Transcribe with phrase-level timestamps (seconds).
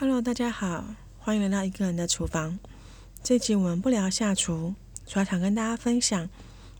[0.00, 2.56] Hello，大家好，欢迎来到一个人的厨房。
[3.20, 6.30] 这集我们不聊下厨，主要想跟大家分享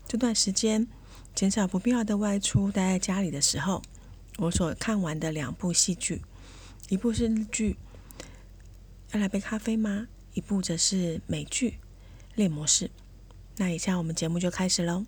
[0.06, 0.86] 这段时间
[1.34, 3.82] 减少不必要的外出，待在家里的时候，
[4.36, 6.22] 我所看完的两部戏剧，
[6.90, 7.76] 一部是日剧
[9.14, 11.70] 《要来杯咖啡吗》，一部则是美剧
[12.36, 12.84] 《猎魔士》。
[13.56, 15.04] 那以下我们节目就开始喽。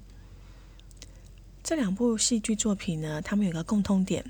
[1.63, 4.25] 这两部戏剧作品呢，他们有个共通点。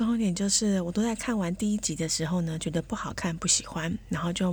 [0.00, 4.50] 共同点就是，我都在看完第一集的时候呢，觉得不好看、不喜欢，然后就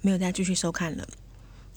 [0.00, 1.06] 没有再继续收看了。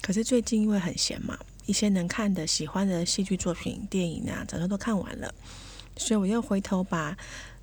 [0.01, 5.35] 可是最近因为很闲嘛，一些能看的、喜欢的戏剧作品、电影啊，早就都看完了，
[5.97, 7.17] 所以我又回头把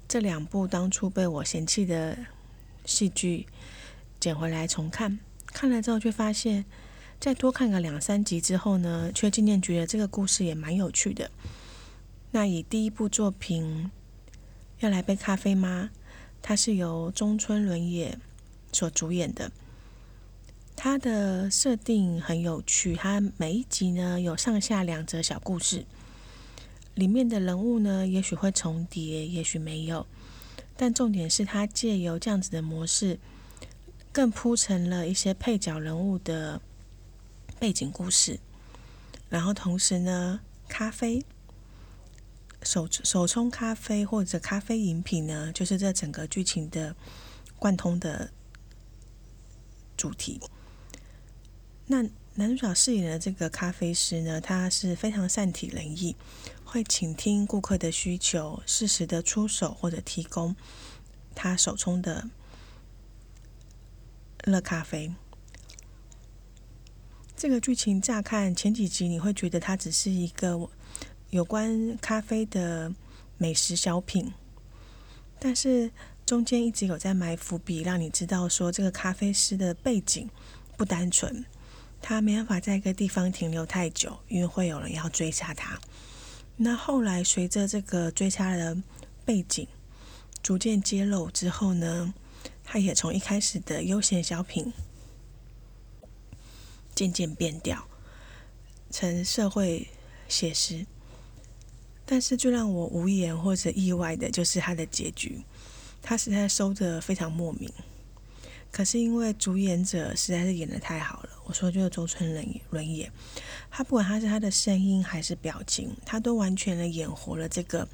[0.06, 2.18] 这两部当初被我嫌弃的
[2.84, 3.46] 戏剧
[4.20, 5.18] 捡回来重看。
[5.46, 6.66] 看了之后，却发现
[7.18, 11.30] 再多看个两三集之后呢，却渐渐觉得这个故事也蛮有趣的。
[12.32, 13.90] 那以第一部作品。
[14.80, 15.90] 要来杯咖啡吗？
[16.40, 18.18] 它是由中村伦也
[18.72, 19.52] 所主演的。
[20.74, 25.84] 它的设定很有趣，它每一集呢有上下两则小故事，
[26.94, 30.06] 里面的人物呢也许会重叠，也许没有。
[30.78, 33.18] 但重点是它借由这样子的模式，
[34.10, 36.62] 更铺成了一些配角人物的
[37.58, 38.40] 背景故事。
[39.28, 41.22] 然后同时呢，咖啡。
[42.62, 46.94] 手手冲咖啡或者咖啡饮品呢，就是这整个剧情的
[47.58, 48.30] 贯通的
[49.96, 50.40] 主题。
[51.86, 52.02] 那
[52.34, 56.14] 男主角饰演的这个咖啡师呢，他是非常善体人意，
[56.64, 60.54] 会倾听顾客的需求，适时的出手或者提供
[61.34, 62.28] 他手冲的
[64.44, 65.14] 热咖啡。
[67.36, 70.68] 这个剧情乍看前几集你会觉得它只是一个。
[71.30, 72.92] 有关咖啡的
[73.38, 74.32] 美食小品，
[75.38, 75.92] 但是
[76.26, 80.28] 中间一直有在埋伏笔，让你知道说这个咖啡师的背景
[80.76, 81.44] 不单纯，
[82.02, 85.80] 他没办法在一个地方停留太久，因为会有人要追杀他。
[86.56, 88.76] 那后来随着这个追杀的
[89.24, 89.66] 背景
[90.42, 92.12] 逐渐揭露之后呢，
[92.64, 94.72] 他也从一开始的悠闲小品
[96.92, 97.86] 渐渐变调
[98.90, 99.88] 成社会
[100.28, 100.84] 写实。
[102.10, 105.44] 但是最让我无言或者意外的就是他的结局，
[106.02, 107.70] 他实在收的非常莫名。
[108.72, 113.12] 可是因为主演者实在是演的太好了，我说就是周春人轮演，
[113.70, 117.86] 他不管他是他的声音还是表情，他都完全的演活了这个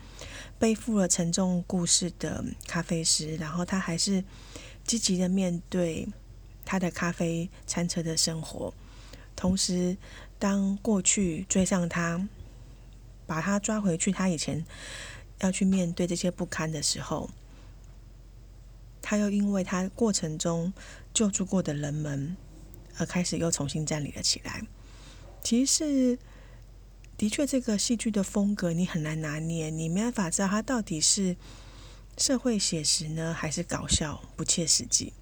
[0.58, 4.24] 背负了沉重故事的咖啡师，然后他还是
[4.86, 6.08] 积极的面对
[6.64, 8.72] 他的咖啡餐车的生活，
[9.36, 9.94] 同时
[10.38, 12.26] 当过去追上他。
[13.26, 14.64] 把他抓回去，他以前
[15.40, 17.28] 要去面对这些不堪的时候，
[19.02, 20.72] 他又因为他过程中
[21.12, 22.36] 救助过的人们，
[22.98, 24.62] 而开始又重新站立了起来。
[25.42, 26.18] 其实，
[27.18, 31.36] 的确，这个戏剧的风格你很难拿捏，你没办法知道它到底是
[32.16, 35.12] 社会写实呢，还是搞笑不切实际。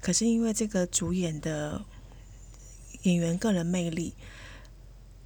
[0.00, 1.84] 可是因为这个主演的
[3.02, 4.14] 演员个人魅力。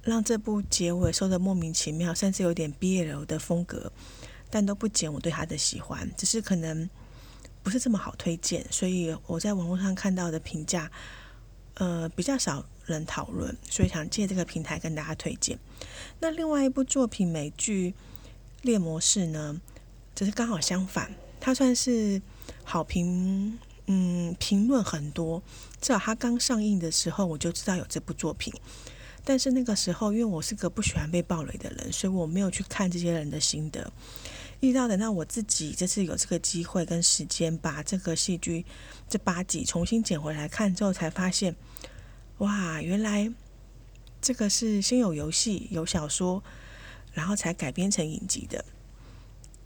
[0.03, 3.91] 让这部结尾收的莫名其妙，甚至有点 BL 的风格，
[4.49, 6.09] 但都不减我对他的喜欢。
[6.17, 6.89] 只是可能
[7.63, 10.91] 不是这么好推荐，所以我在网络上看到的评价，
[11.75, 15.57] 呃，比较少人讨论，所以想借这个平台跟大家推荐。
[16.19, 17.91] 那另外一部作品美剧
[18.63, 19.61] 《猎魔士》呢，
[20.13, 22.21] 只是刚好相反，它算是
[22.65, 25.41] 好评，嗯，评论很多。
[25.79, 28.53] 至少它刚上映的时候，我就知道有这部作品。
[29.25, 33.91] 但是那个时候，因为我是个不喜欢被暴雷的人，所以我没有去看这些人的心得。
[34.59, 38.65] 遇到等到我自己这次有这个机会跟时间，把这个戏剧
[39.09, 41.55] 这八集重新捡回来看之后，才发现，
[42.39, 43.31] 哇，原来
[44.21, 46.43] 这个是先有游戏、有小说，
[47.13, 48.63] 然后才改编成影集的。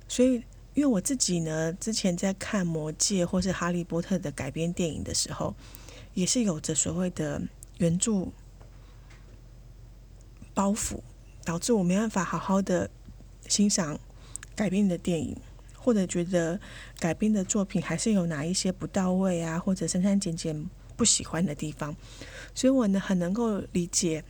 [0.08, 0.44] 所以，
[0.76, 5.56] 因为我自己呢，之前在看《魔戒》或是《哈利波特》的改编电影的时候，
[6.14, 7.42] 也是有着所谓的
[7.80, 8.32] 原著。
[10.58, 11.00] 包袱
[11.46, 12.90] 导致我没办法好好的
[13.48, 14.00] 欣赏
[14.56, 15.38] 改编的电影，
[15.78, 16.60] 或者觉得
[16.98, 21.96] 改编的作品还是有哪一些不到位啊，或者删删减减不喜欢的地方。
[22.56, 24.24] 所以我呢很能够理解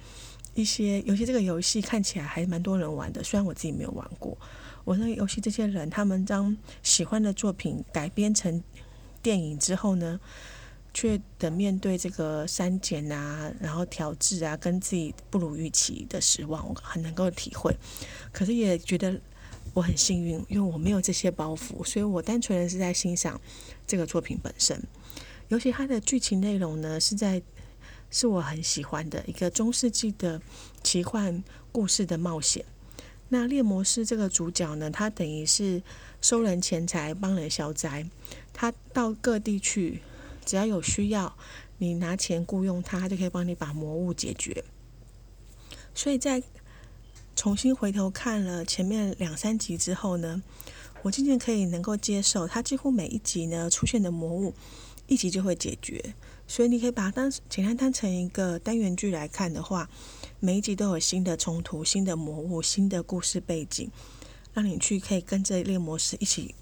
[0.54, 4.38] 一些，尤其这个游戏看起来还蛮多人玩的，虽然我自己没有玩过。
[4.84, 8.62] 我那个游戏这些人他们将喜欢的作品改编成
[9.22, 10.20] 电影之后呢？
[10.98, 17.72] 却的面对这个删减啊，然后调制啊，跟自己不如预期的失望，我很能够体会。
[18.32, 19.22] 可是也觉得
[19.76, 23.40] 我很幸运，因为我没有这些包袱，所以我单纯的是在欣赏
[23.86, 24.82] 这个作品本身。
[25.50, 27.40] 尤其它的剧情内容呢，是在
[28.10, 30.42] 是我很喜欢的一个中世纪的
[30.82, 32.66] 奇幻故事的冒险。
[33.30, 35.84] 那猎魔师这个主角呢，他等于是
[36.22, 38.04] 收人钱财、帮人消灾。
[38.52, 40.02] 他到各地去，
[40.48, 41.38] 只要有需要，
[41.78, 44.64] 你拿钱雇佣他，他就可以帮你把魔物解决。
[45.94, 46.42] 所以在
[47.36, 50.42] 重新回头看了前面两三集之后呢，
[51.02, 54.54] 我渐渐可以能够接受，他几乎每一集呢出现的魔物。
[55.10, 56.16] 一集就会解决，
[56.50, 59.90] 所以你可以把它当简单当成一个单元剧来看的话，
[60.42, 63.90] 每一集都有新的冲突、新的魔物、新的故事背景，
[64.52, 66.54] 让你去可以跟着猎魔师一起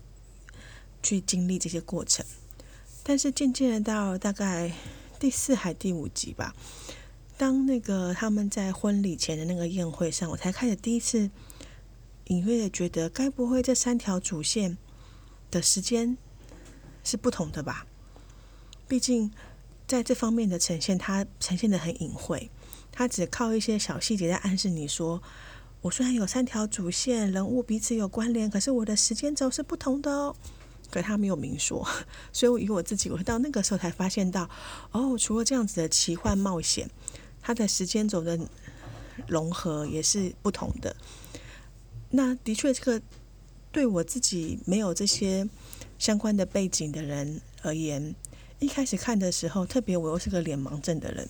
[1.01, 2.23] 去经历这些过程。
[3.07, 4.73] 但是渐渐的到大概
[5.19, 6.55] 第四还第五集吧，
[7.37, 11.29] 当那个他们在婚礼前的那个宴会上，我才开始第一次
[12.25, 14.75] 隐约的觉得，该不会这三条主线
[15.51, 16.17] 的时间
[17.03, 17.85] 是不同的吧？
[18.87, 19.31] 毕竟，
[19.87, 22.49] 在这方面的呈现，它呈现的很隐晦，
[22.91, 25.21] 它只靠一些小细节在暗示你说，
[25.81, 30.35] 我虽然有三条主线，人物彼此有关联，可是我的时间轴是不同的哦。
[30.95, 31.85] 可他没有明说，
[32.31, 34.49] 所以我以我自己，我到那个时候才发现到，
[34.91, 36.89] 哦，除了这样子的奇幻冒险，
[37.41, 38.39] 它的时间轴的
[39.27, 40.95] 融合也是不同的。
[42.11, 43.01] 那的确，这个
[43.71, 45.47] 对我自己没有这些
[45.99, 48.15] 相关的背景的人而言。
[48.59, 51.27] 一开始看的时候，特别我又是个脸盲症的人，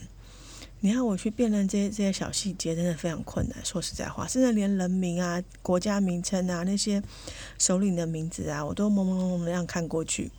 [0.81, 3.57] 你让我去辨认这些这些小细节，真的非常困难。
[3.65, 7.01] 说实在话，甚至连人名啊、国家名称啊、那些
[7.57, 10.31] 首领的名字啊，我都朦朦胧胧的样看过去。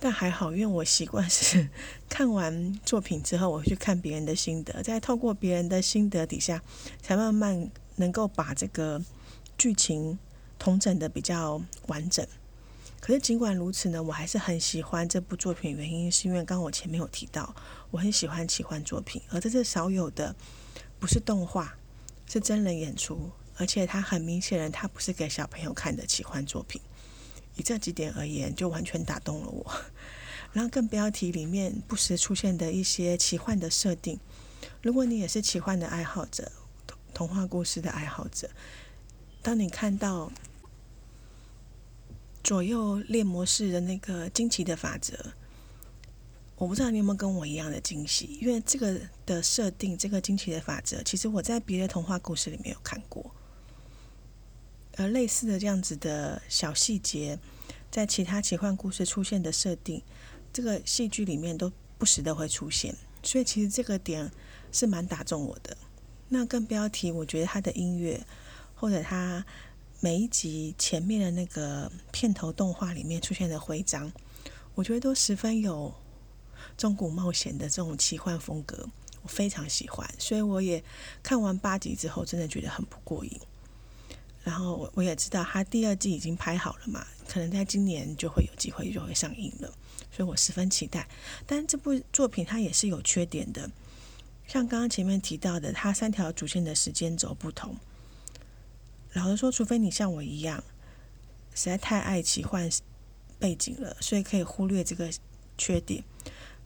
[0.00, 1.68] 但还好，因为我习惯是
[2.10, 6.60] 看完作品之后，我去看别人的心得，再透过别人的心得底下，
[7.00, 9.00] 才慢慢能够把这个
[9.56, 10.18] 剧情
[10.58, 12.26] 统整的比较完整。
[13.02, 15.76] 可是尽管如此呢，我还是很喜欢这部作品。
[15.76, 17.52] 原因是因为刚刚我前面有提到，
[17.90, 20.36] 我很喜欢奇幻作品，而这是少有的，
[21.00, 21.76] 不是动画，
[22.26, 26.80] 是真人演出，而且它很明显的，它不是给小朋友看的奇幻作品。
[27.56, 29.66] 以这几点而言，就完全打动了我。
[30.52, 34.20] 然后更不要提里面不时出现的一些奇幻的设定。
[34.80, 36.52] 如果你也是奇幻的爱好者，
[36.86, 38.48] 童童话故事的爱好者，
[39.42, 40.30] 当你看到。
[42.42, 45.32] 左右猎模式的那个惊奇的法则，
[46.56, 53.32] 我不知道你有没有跟我一样的惊喜，因为这个的设定，这个惊奇的法则，其实我在别的童话故事里面有看过，
[54.96, 57.38] 而类似的这样子的小细节，
[57.90, 60.02] 在其他奇幻故事出现的设定，
[60.52, 64.30] 这个戏剧里面都不时的会出现，所以其实这个点
[64.72, 65.76] 是蛮打中我的。
[66.28, 68.26] 那更不要提，我觉得他的音乐
[68.74, 69.46] 或者他。
[70.04, 74.12] 每一集前面的那个片头动画里面出现的徽章，
[74.74, 75.94] 我觉得都十分有
[76.76, 78.88] 中古冒险的这种奇幻风格，
[79.22, 80.12] 我非常喜欢。
[80.18, 80.82] 所以我也
[81.22, 83.40] 看完八集之后，真的觉得很不过瘾。
[84.42, 89.72] 然后我我也知道他第二季已经拍好了嘛，可能在今年就会有机会就会上映了，
[90.10, 91.08] 所以我十分期待。
[91.46, 93.70] 但这部作品它也是有缺点的，
[94.48, 97.76] 像刚刚前面提到的，它三条主线的时间轴不同。
[99.14, 100.64] 老实说，除非你像我一样，
[101.54, 102.70] 实在太爱奇幻
[103.38, 105.12] 背景了，所以可以忽略这个
[105.58, 106.02] 缺点；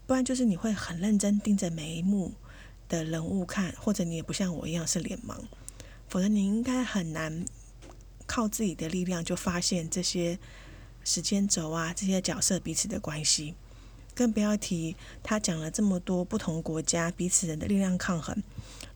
[0.05, 2.33] 不然就是你会很认真盯着每一幕
[2.87, 5.37] 的人物看，或者你也不像我一样是脸盲，
[6.07, 7.43] 否则你应该很难
[8.25, 10.39] 靠自己的力量就发现这些
[11.03, 13.55] 时间轴啊，这些角色彼此的关系。
[14.15, 18.41] 更不要提他讲了这么多不同国家彼此人的力量抗衡。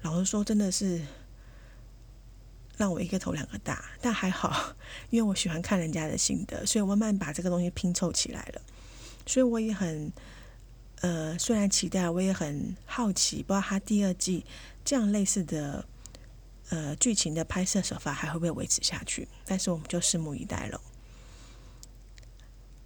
[0.02, 1.02] 老实说，真的是。
[2.78, 4.76] 让我一个头两个大，但还好，
[5.12, 8.62] 因为我喜欢看人家的心得，所以我慢慢把这个东西拼凑起来了。
[9.28, 10.12] 所以我也很，
[11.02, 14.46] 呃，虽然期待，我也很好奇，不知道他第二季
[14.84, 15.86] 这样类似的，
[16.70, 19.28] 呃，剧情的拍摄手法还会不会维持下去？
[19.46, 20.82] 但是我们就拭目以待了。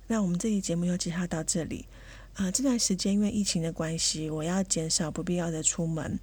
[0.08, 1.86] 那我们这期节目就介绍到这里。
[2.34, 6.20] 呃，这段时间因为疫情的关系，我要减少不必要的出门。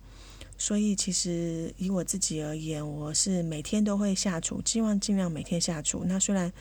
[0.63, 6.05] 所以，其实以我自己而言，我是每天都会下厨，希望尽量每天下厨。
[6.07, 6.53] 那虽然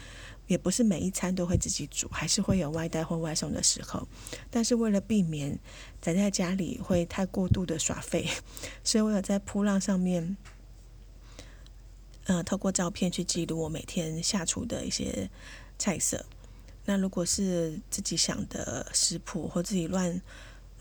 [0.47, 4.07] 也不是每一餐都会自己煮，还是会有外带或外送的时候。
[4.49, 5.55] 但是为了避免
[6.01, 8.27] 宅在家里会太过度的耍废，
[8.83, 10.35] 所以我有在铺浪上面，
[12.23, 15.29] 呃，透过照片去记录我每天下厨的一些
[15.77, 16.25] 菜色。
[16.85, 20.19] 那如果是自己想的食谱或自己乱。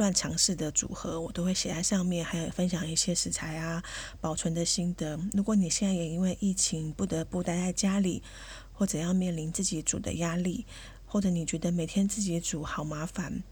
[0.01, 3.85] 乱尝试的组合，我都会写在上面，还有分享一些食材啊、
[4.19, 5.21] 保存的心得。
[5.35, 8.23] 如果你现在也因为疫情不得不待在家里，
[8.73, 10.65] 或者要面临自己煮的压力，
[11.05, 13.43] 或者你觉得每天自己煮好麻烦，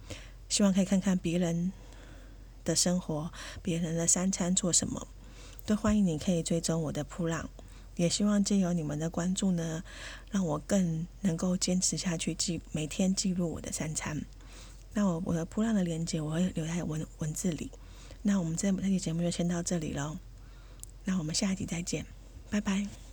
[0.48, 1.70] 希望可以看看别人
[2.64, 5.06] 的生活，别人的三餐做什么，
[5.66, 7.50] 都欢迎你可以追踪我的铺浪。
[7.96, 9.84] 也希望借由你们的关注呢，
[10.30, 14.24] 让我更能够坚持下去，记每天记录我的三餐。
[14.98, 17.70] 那我我的铺浪的连接我会留在文文字里。
[18.22, 20.18] 那我们这这期节目就先到这里喽。
[21.04, 22.04] 那我们下一集再见，
[22.50, 23.07] 拜拜。